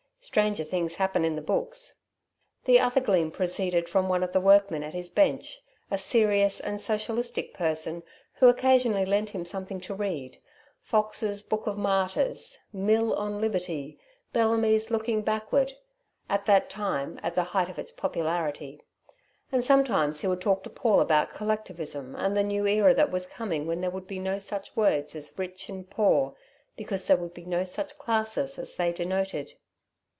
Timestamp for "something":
9.45-9.81